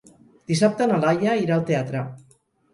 [0.51, 2.05] Dissabte na Laia irà al teatre.